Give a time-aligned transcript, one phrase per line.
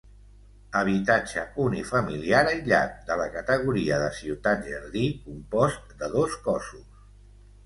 [0.77, 7.07] Habitatge unifamiliar aïllat, de la categoria de ciutat jardí, compost de dos cossos.